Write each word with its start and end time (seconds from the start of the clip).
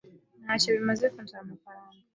Ntacyo 0.43 0.69
bimaze 0.75 1.05
kunsaba 1.13 1.43
amafaranga. 1.45 2.03